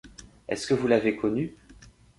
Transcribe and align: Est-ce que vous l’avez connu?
Est-ce 0.47 0.65
que 0.65 0.73
vous 0.73 0.87
l’avez 0.87 1.15
connu? 1.15 1.55